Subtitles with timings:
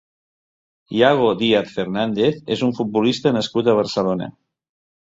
[0.99, 4.35] Iago Díaz Fernández és un futbolista nascut a Barcelona.